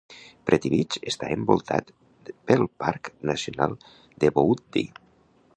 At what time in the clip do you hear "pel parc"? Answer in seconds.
2.51-3.13